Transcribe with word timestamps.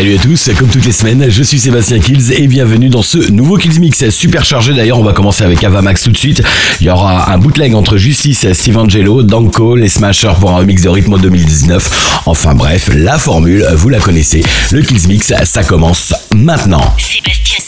Salut 0.00 0.16
à 0.16 0.18
tous, 0.18 0.50
comme 0.58 0.68
toutes 0.68 0.86
les 0.86 0.92
semaines, 0.92 1.26
je 1.28 1.42
suis 1.42 1.60
Sébastien 1.60 1.98
Kills 1.98 2.32
et 2.32 2.46
bienvenue 2.46 2.88
dans 2.88 3.02
ce 3.02 3.18
nouveau 3.30 3.58
Kills 3.58 3.78
Mix 3.80 4.08
super 4.08 4.46
chargé 4.46 4.72
d'ailleurs, 4.72 4.98
on 4.98 5.04
va 5.04 5.12
commencer 5.12 5.44
avec 5.44 5.62
Avamax 5.62 6.04
tout 6.04 6.10
de 6.10 6.16
suite. 6.16 6.42
Il 6.80 6.86
y 6.86 6.90
aura 6.90 7.30
un 7.30 7.36
bootleg 7.36 7.74
entre 7.74 7.98
Justice, 7.98 8.50
Steve 8.54 8.78
Angelo, 8.78 9.22
Danko, 9.22 9.76
les 9.76 9.90
Smashers 9.90 10.36
pour 10.40 10.56
un 10.56 10.64
mix 10.64 10.80
de 10.80 10.88
rythme 10.88 11.18
2019. 11.18 12.22
Enfin 12.24 12.54
bref, 12.54 12.88
la 12.94 13.18
formule, 13.18 13.62
vous 13.74 13.90
la 13.90 14.00
connaissez. 14.00 14.42
Le 14.70 14.80
Kills 14.80 15.06
Mix, 15.06 15.34
ça 15.44 15.64
commence 15.64 16.14
maintenant. 16.34 16.94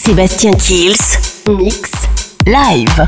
Sébastien, 0.03 0.53
Kills, 0.53 0.95
Mix, 1.47 1.91
live. 2.47 3.07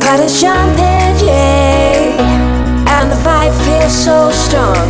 Got 0.00 0.20
a 0.20 0.28
jumping, 0.40 1.26
yeah. 1.26 2.88
And 2.88 3.10
the 3.12 3.16
vibe 3.16 3.54
feels 3.64 3.92
so 3.92 4.30
strong. 4.30 4.88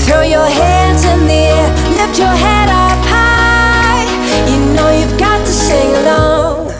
Throw 0.00 0.22
your 0.22 0.46
hands 0.46 1.04
in 1.04 1.26
the 1.26 1.42
air, 1.56 1.68
lift 1.98 2.18
your 2.18 2.34
head 2.44 2.68
up 2.68 3.00
high. 3.06 4.04
You 4.50 4.58
know 4.74 4.90
you've 4.98 5.18
got 5.18 5.38
to 5.38 5.52
sing 5.52 5.94
along. 6.02 6.72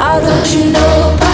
Oh, 0.00 0.20
don't 0.20 0.54
you 0.54 0.72
know? 0.72 1.29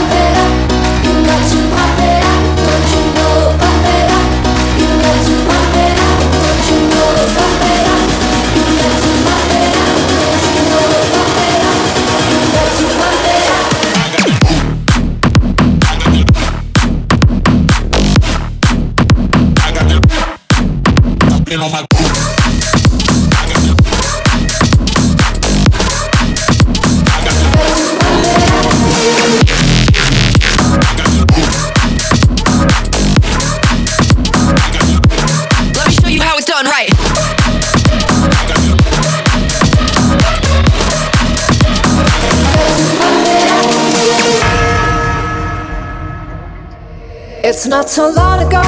It's 47.66 47.72
not 47.72 47.90
so 47.90 48.08
long 48.08 48.38
ago 48.46 48.62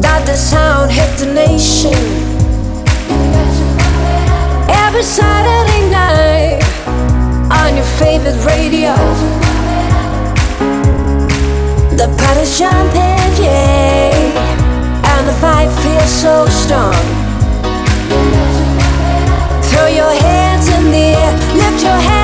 that 0.00 0.22
the 0.24 0.34
sound 0.34 0.90
hit 0.90 1.18
the 1.18 1.26
nation. 1.26 1.92
Every 4.86 5.02
Saturday 5.02 5.84
night 5.92 6.64
on 7.52 7.76
your 7.76 7.84
favorite 8.00 8.40
radio, 8.48 8.96
the 12.00 12.08
party's 12.16 12.58
jumping, 12.58 13.32
yeah, 13.36 14.16
and 15.12 15.28
the 15.28 15.36
vibe 15.44 15.68
feels 15.82 16.10
so 16.24 16.46
strong. 16.48 17.04
Throw 19.68 19.88
your 19.88 20.14
hands 20.24 20.68
in 20.68 20.84
the 20.90 21.20
air, 21.20 21.32
lift 21.54 21.82
your 21.82 22.00
hands. 22.00 22.19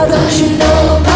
How 0.00 0.06
don't 0.06 0.40
you 0.40 0.56
know? 0.56 1.09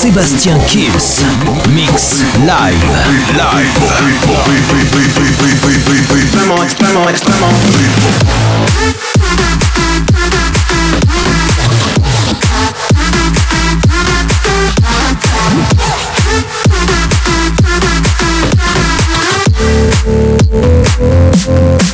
Sébastien 0.00 0.58
Kills, 0.66 1.24
mix 1.70 2.22
live, 2.40 2.78
live. 3.36 3.80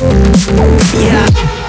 Yeah. 0.07 1.66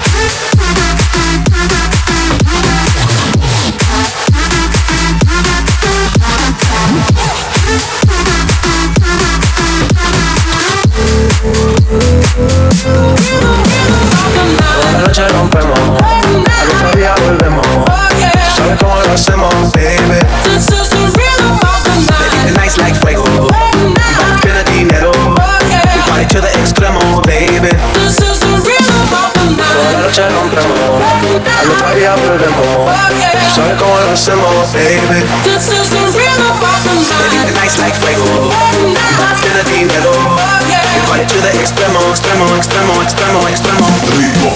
baby. 34.79 35.27
This 35.43 35.67
is 35.75 35.91
the 35.91 36.05
rhythm 36.15 36.55
of 36.63 36.79
the 36.87 36.95
night. 37.11 37.51
The 37.51 37.55
night's 37.59 37.79
like 37.83 37.97
fuego. 37.99 38.51
Hasta 39.19 39.51
el 39.51 39.65
dinero. 39.67 40.15
Llevar 40.71 41.27
to 41.27 41.39
the 41.43 41.53
extremo, 41.59 42.01
extremo, 42.11 42.47
extremo, 42.57 43.03
extremo, 43.03 43.41
extremo. 43.49 43.87
Ritmo. 44.19 44.51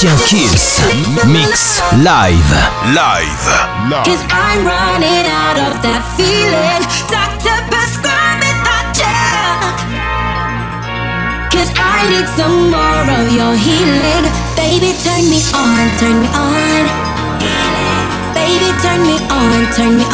Sébastien 0.00 0.16
Kills 0.24 0.80
Mix 1.26 1.82
Live. 2.02 2.54
Live. 2.94 3.44
Cause 4.02 4.24
I'm 4.32 4.64
running 4.64 5.26
out 5.28 5.58
of 5.60 5.76
that 5.84 6.00
feeling. 6.16 6.80
Doctor 7.12 7.52
prescribe 7.68 8.40
me 8.40 8.48
that 8.64 8.96
drug 8.96 9.60
Cause 11.52 11.68
I 11.76 12.08
need 12.08 12.28
some 12.32 12.72
more 12.72 13.04
of 13.12 13.28
your 13.28 13.52
healing. 13.60 14.24
Baby 14.56 14.96
turn 15.04 15.28
me 15.28 15.44
on, 15.52 15.84
turn 16.00 16.16
me 16.24 16.28
on. 16.32 16.88
Baby 18.32 18.72
turn 18.80 19.04
me 19.04 19.20
on, 19.28 19.68
turn 19.76 20.00
me 20.00 20.06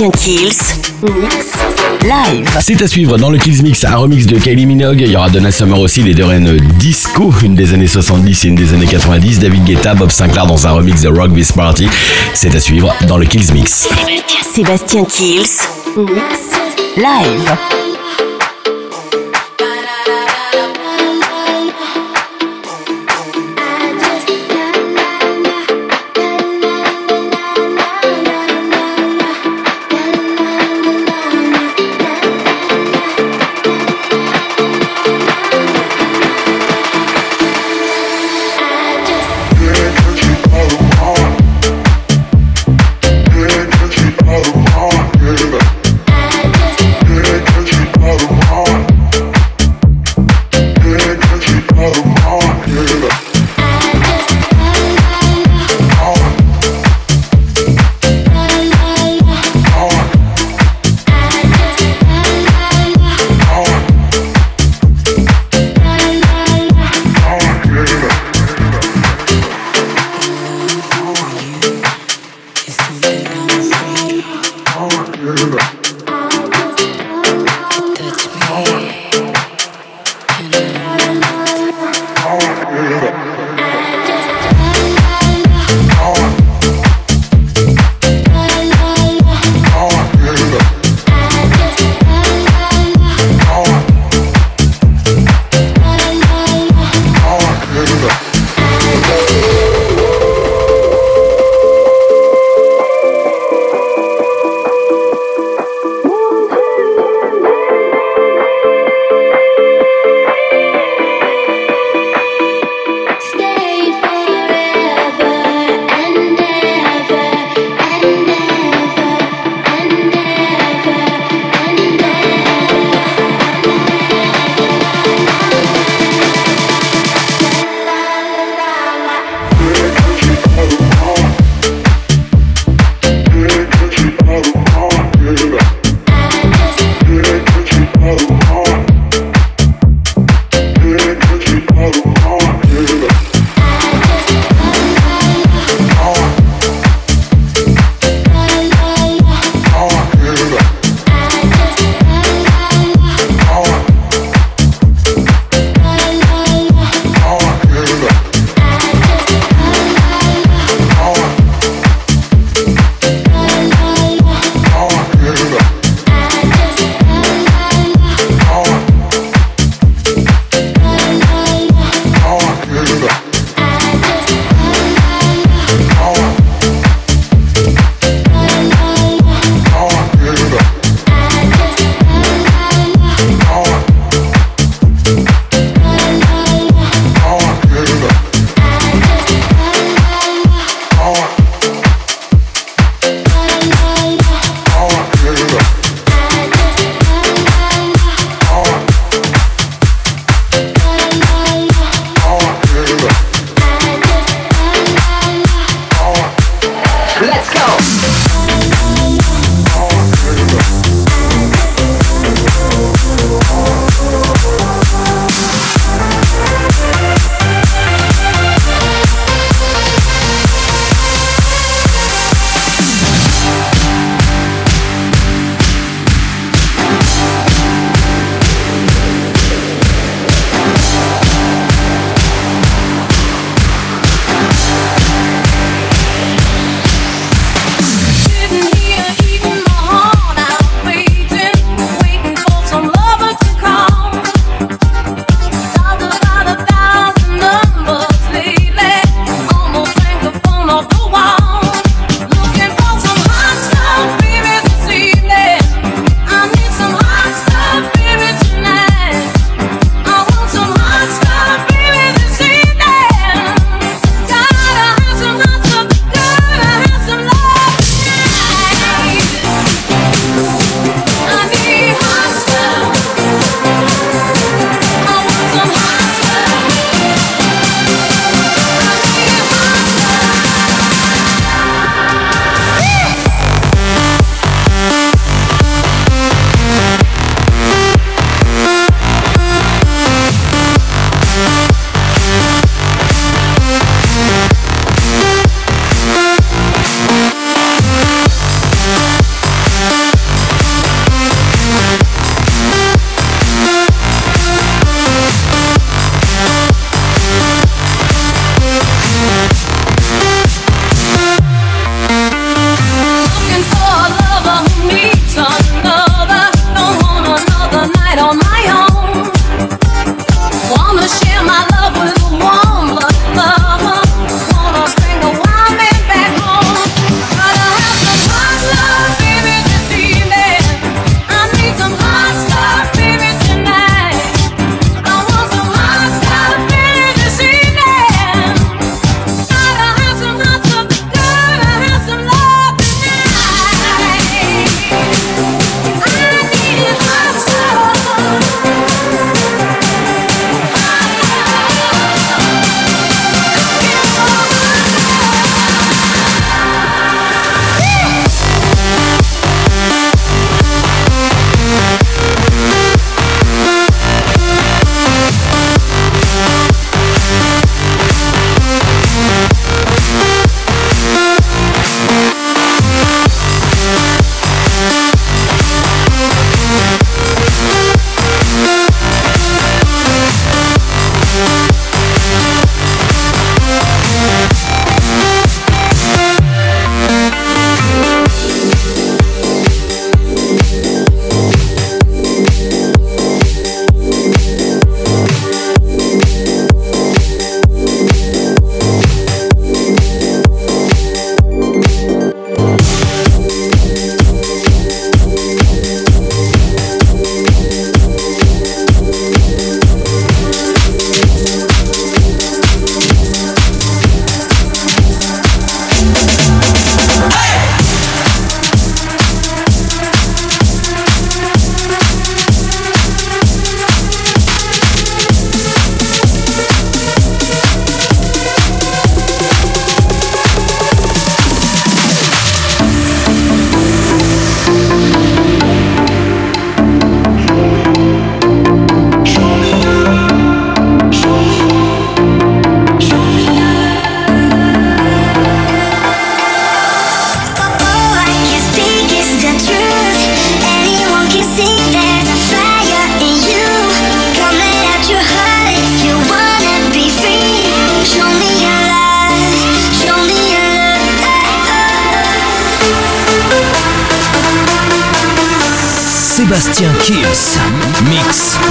Sébastien 0.00 0.34
Kills, 0.34 1.12
mix 1.20 1.52
live. 2.04 2.48
C'est 2.62 2.80
à 2.80 2.88
suivre 2.88 3.18
dans 3.18 3.28
le 3.28 3.36
Kills 3.36 3.62
Mix, 3.62 3.84
un 3.84 3.96
remix 3.96 4.24
de 4.24 4.38
Kylie 4.38 4.64
Minogue. 4.64 5.02
Il 5.02 5.12
y 5.12 5.16
aura 5.16 5.28
Donna 5.28 5.50
Summer 5.50 5.78
aussi, 5.78 6.02
les 6.02 6.14
deux 6.14 6.24
reines 6.24 6.56
disco, 6.78 7.30
une 7.42 7.54
des 7.54 7.74
années 7.74 7.86
70 7.86 8.44
et 8.46 8.48
une 8.48 8.54
des 8.54 8.72
années 8.72 8.86
90. 8.86 9.40
David 9.40 9.62
Guetta, 9.64 9.94
Bob 9.94 10.10
Sinclair 10.10 10.46
dans 10.46 10.66
un 10.66 10.70
remix 10.70 11.02
de 11.02 11.08
Rock 11.08 11.34
This 11.34 11.52
Party. 11.52 11.86
C'est 12.32 12.54
à 12.54 12.60
suivre 12.60 12.94
dans 13.06 13.18
le 13.18 13.26
Kills 13.26 13.52
Mix. 13.52 13.90
Sébastien 14.54 15.04
Kills, 15.04 15.58
mix 15.98 16.38
live. 16.96 17.79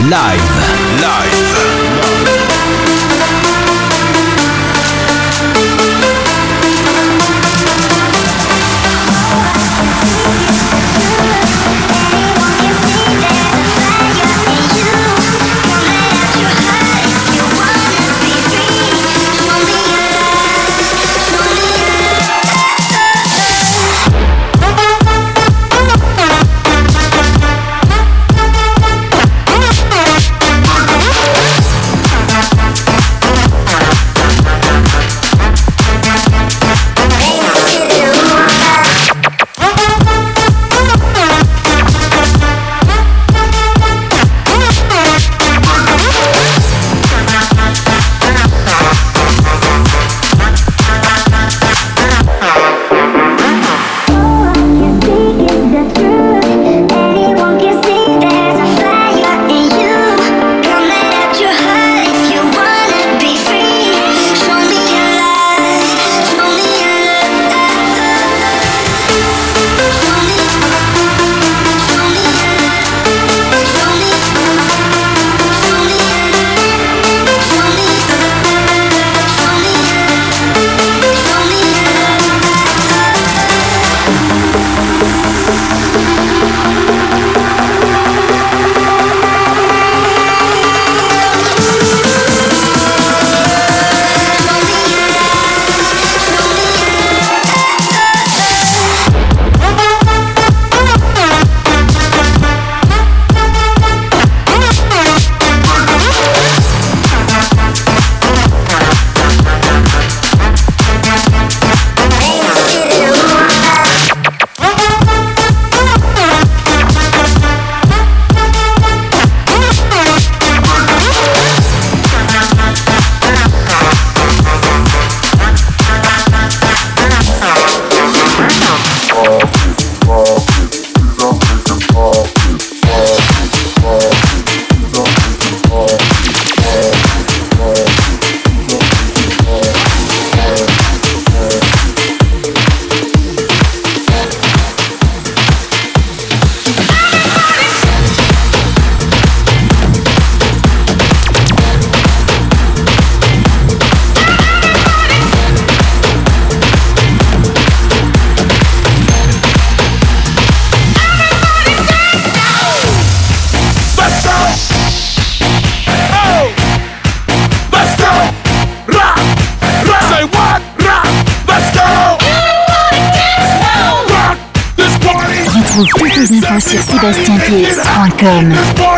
Live. 0.09 0.41
Live. 1.01 1.28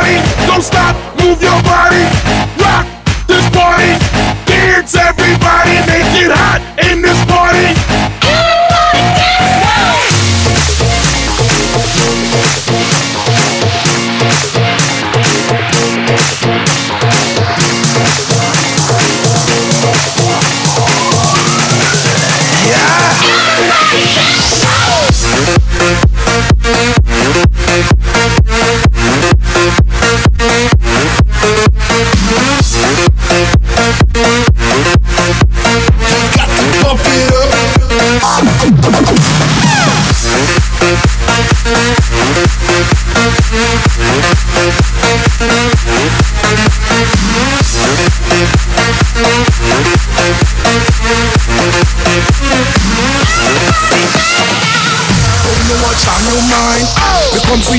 Party. 0.02 0.18
Don't 0.48 0.64
stop. 0.64 0.96
Move 1.22 1.42
your 1.42 1.62
body. 1.64 2.04
Rock 2.58 2.86
this 3.28 3.46
party. 3.54 3.94
Dance 4.46 4.96
everybody. 4.96 5.76
Make 5.86 6.10
it 6.26 6.32
hot 6.34 6.62
in 6.90 7.02
this 7.02 7.20
party. 7.30 8.21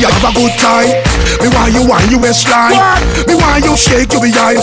Me 0.02 0.10
have 0.10 0.34
a 0.34 0.34
good 0.34 0.50
time. 0.58 0.90
Me 1.38 1.48
want 1.54 1.70
you 1.70 1.86
want 1.86 2.10
you 2.10 2.18
waistline. 2.18 2.74
Me 3.30 3.38
want 3.38 3.62
you 3.62 3.76
shake 3.78 4.10
your 4.10 4.18
behind. 4.18 4.58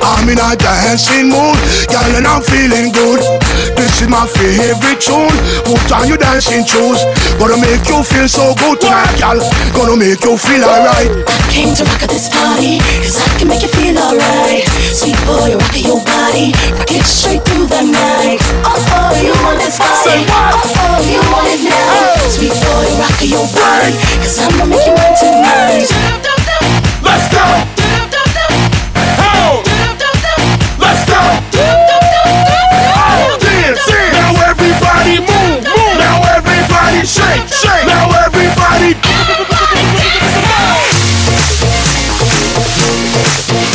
I'm 0.00 0.24
in 0.32 0.40
a 0.40 0.56
dancing 0.56 1.28
mood, 1.28 1.60
girl, 1.92 2.16
and 2.16 2.24
I'm 2.24 2.40
feeling 2.40 2.88
good. 2.96 3.20
This 3.76 4.00
is 4.00 4.08
my 4.08 4.24
favorite 4.24 4.96
tune. 4.96 5.28
Put 5.68 5.92
on 5.92 6.08
your 6.08 6.16
dancing 6.16 6.64
shoes. 6.64 7.04
Gonna 7.36 7.60
make 7.60 7.84
you 7.84 8.00
feel 8.00 8.28
so 8.32 8.54
good 8.56 8.80
tonight, 8.80 9.12
girl. 9.20 9.36
Gonna 9.76 10.00
make 10.00 10.24
you 10.24 10.40
feel 10.40 10.64
alright. 10.64 11.12
I 11.20 11.36
Came 11.52 11.74
to 11.76 11.84
rock 11.84 12.02
at 12.04 12.08
this 12.08 12.32
party, 12.32 12.80
cause 13.04 13.20
I 13.20 13.28
can 13.36 13.48
make 13.48 13.60
you 13.60 13.68
feel 13.68 13.92
alright. 13.92 14.67
Sweet 14.92 15.16
boy, 15.26 15.54
rock 15.56 15.76
your 15.76 16.00
body, 16.04 16.52
rock 16.72 16.90
it 16.90 17.04
straight 17.04 17.44
through 17.44 17.66
the 17.68 17.82
night. 17.92 18.40
Oh, 18.64 18.72
oh, 18.72 19.12
you 19.20 19.32
want 19.44 19.60
this 19.60 19.78
body. 19.78 20.24
Oh, 20.28 20.56
oh, 20.64 20.98
you 21.04 21.20
want 21.28 21.48
it 21.52 21.60
now. 21.64 21.76
Oh. 21.76 22.28
Sweet 22.32 22.56
boy, 22.56 22.88
rock 22.96 23.20
your 23.20 23.46
body, 23.52 23.92
cause 24.24 24.40
I'ma 24.40 24.64
make 24.64 24.84
you 24.88 24.96
mine 24.96 25.16
tonight. 25.20 25.88
Let's 27.04 27.28
go. 27.28 27.44
Oh. 29.20 29.62
Let's 30.80 31.04
go. 31.04 31.20
Oh, 32.96 33.36
dance, 33.44 33.84
dance. 33.84 34.12
Now 34.16 34.32
everybody 34.48 35.20
move, 35.20 35.68
move. 35.68 35.96
Now 36.00 36.24
everybody 36.32 37.04
shake, 37.04 37.44
shake. 37.52 37.86
Now 37.86 38.08
everybody. 38.24 38.96
Sébastien 43.18 43.58
Kills, 43.58 43.67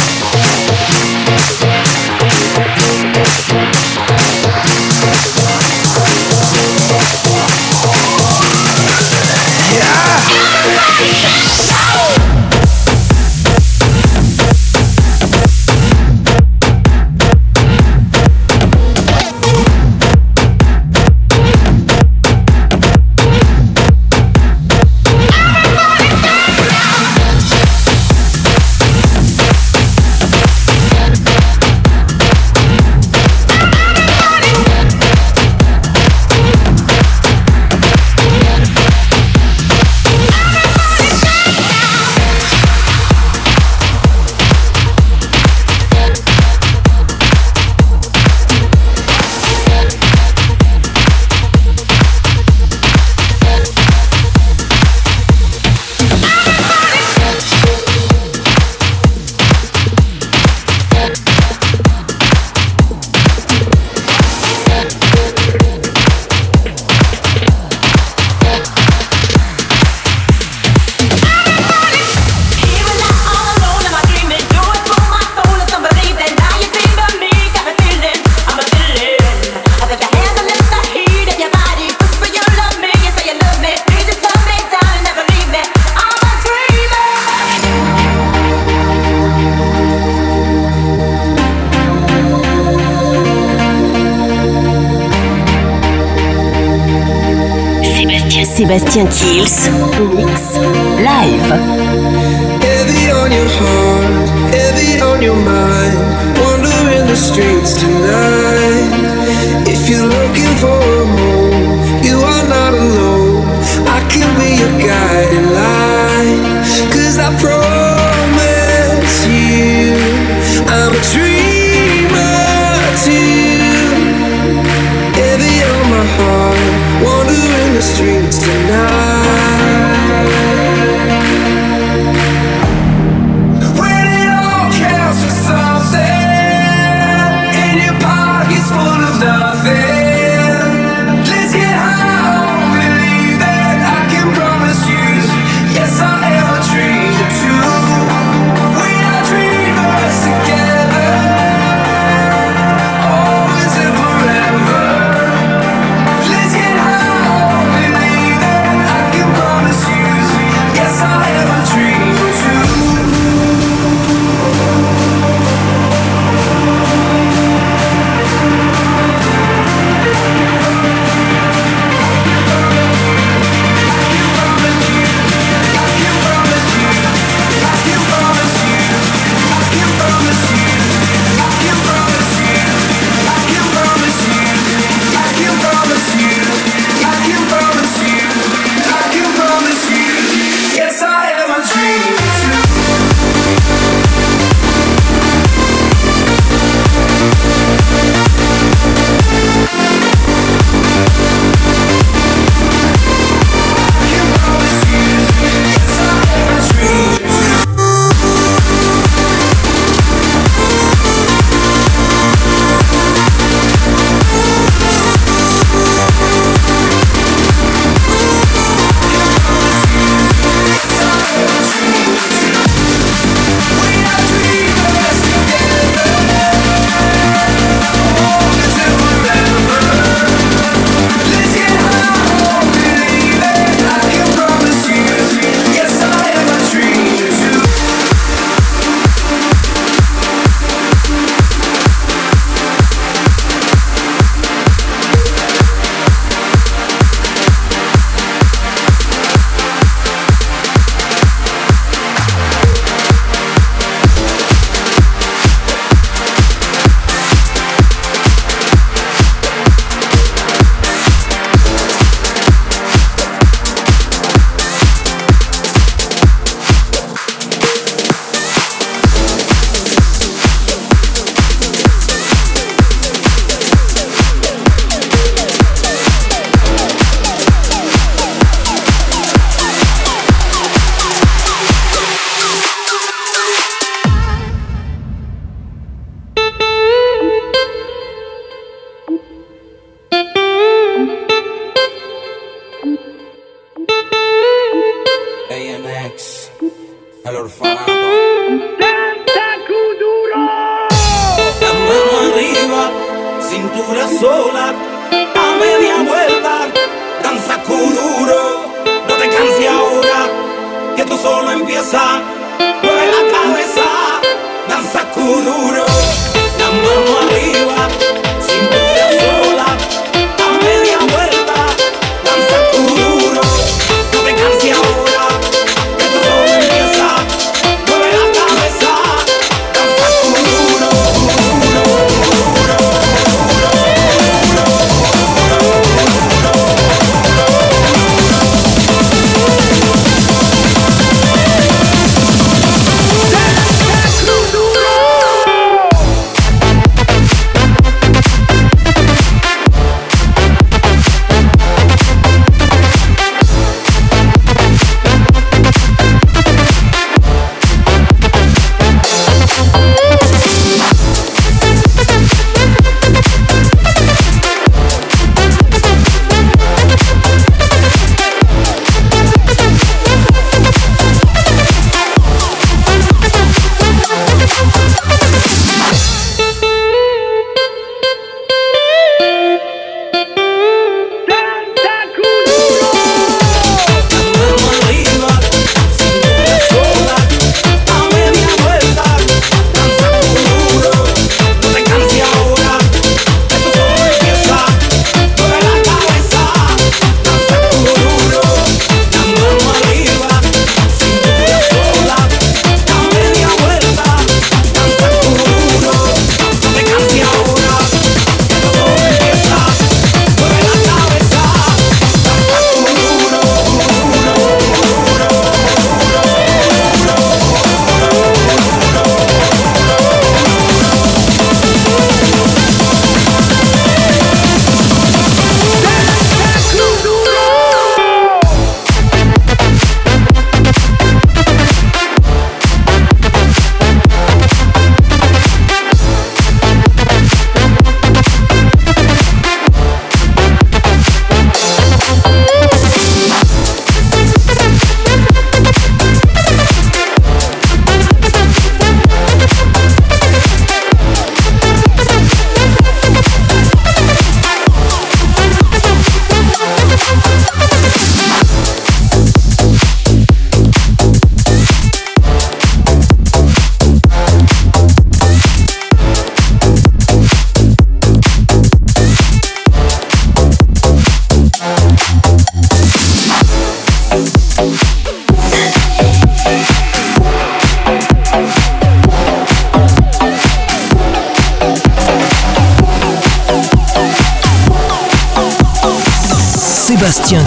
Mills. 99.44 99.73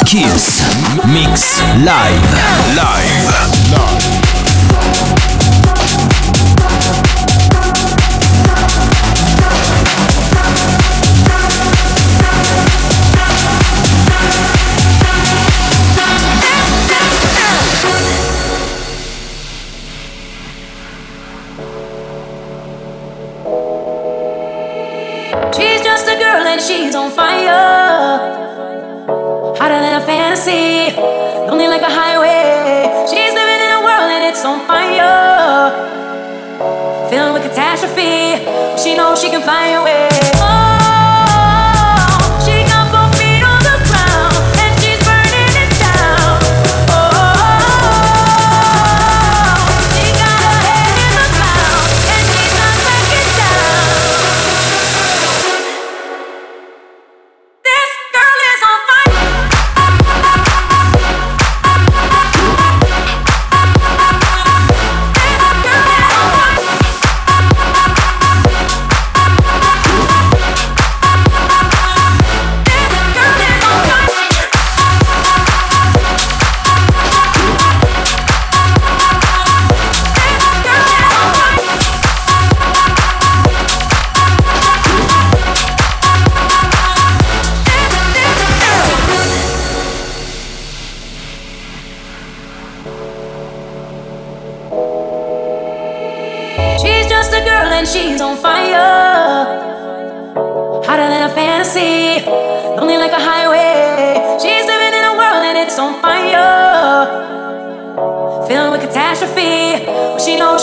Kills. 0.06 0.62
Mix 1.12 1.60
live. 1.84 2.22
Live. 2.76 2.95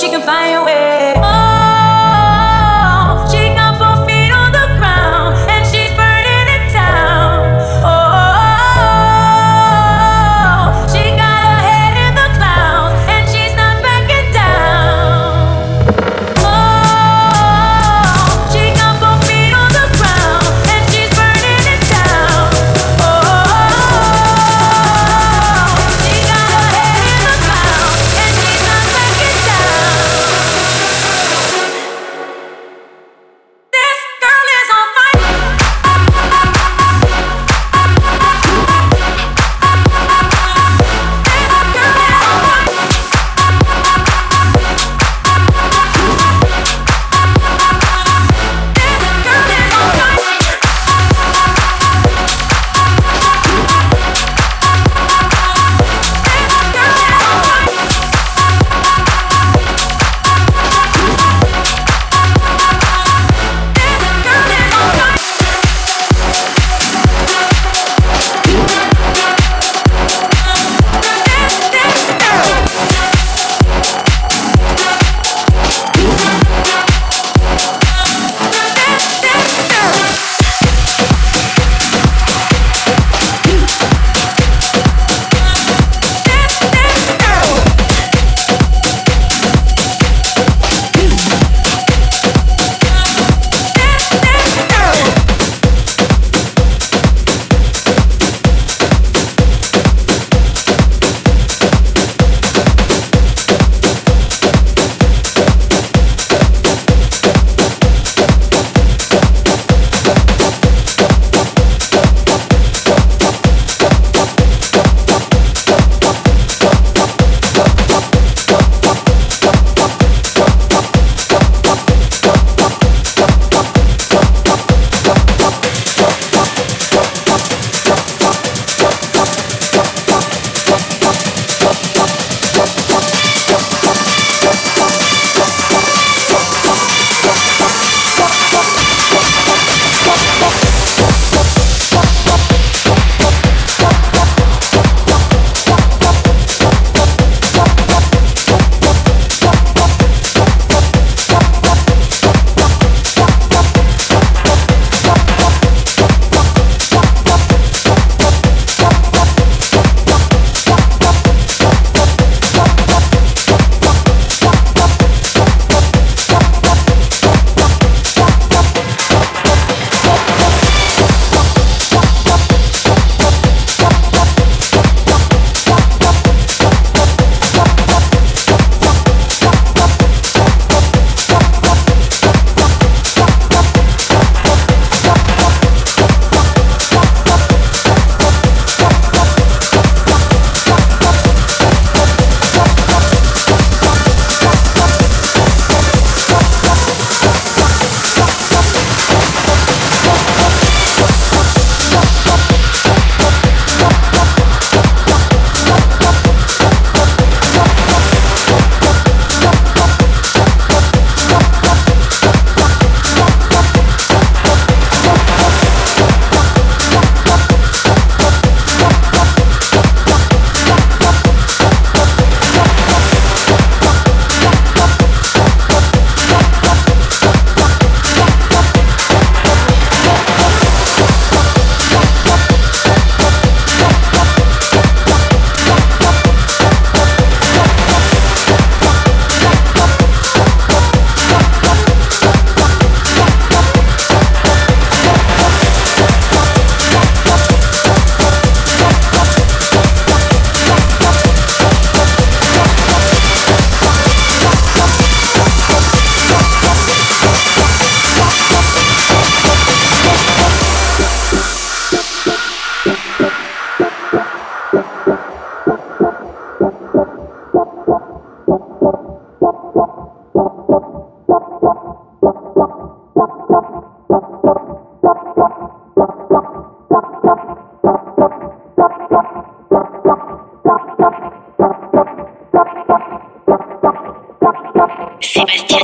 She 0.04 0.10
can 0.10 0.22
fly 0.22 0.63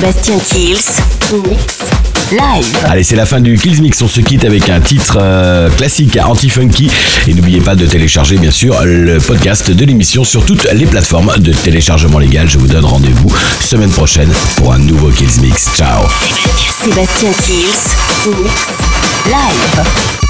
Sébastien 0.00 0.38
Kills, 0.38 0.78
mix, 1.46 1.78
live. 2.32 2.78
Allez, 2.88 3.04
c'est 3.04 3.16
la 3.16 3.26
fin 3.26 3.38
du 3.38 3.58
Kills 3.58 3.82
Mix. 3.82 4.00
On 4.00 4.08
se 4.08 4.22
quitte 4.22 4.46
avec 4.46 4.70
un 4.70 4.80
titre 4.80 5.18
euh, 5.20 5.68
classique 5.68 6.16
anti-funky. 6.16 6.90
Et 7.28 7.34
n'oubliez 7.34 7.60
pas 7.60 7.74
de 7.74 7.84
télécharger, 7.84 8.38
bien 8.38 8.50
sûr, 8.50 8.80
le 8.82 9.18
podcast 9.18 9.70
de 9.70 9.84
l'émission 9.84 10.24
sur 10.24 10.46
toutes 10.46 10.66
les 10.72 10.86
plateformes 10.86 11.34
de 11.36 11.52
téléchargement 11.52 12.18
légal. 12.18 12.48
Je 12.48 12.56
vous 12.56 12.66
donne 12.66 12.86
rendez-vous 12.86 13.30
semaine 13.60 13.90
prochaine 13.90 14.32
pour 14.56 14.72
un 14.72 14.78
nouveau 14.78 15.10
Kills 15.10 15.42
Mix. 15.42 15.68
Ciao. 15.76 16.06
Sébastien 16.82 17.32
Kills, 17.44 18.32
mix, 18.42 18.66
live. 19.26 20.29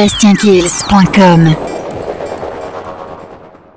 sébastienkills.com. 0.00 1.69